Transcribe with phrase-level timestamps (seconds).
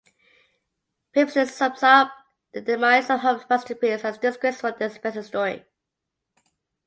[1.15, 2.11] Pevsner sums up
[2.53, 5.63] the demise of Hope's masterpiece as 'a disgraceful and depressing story'.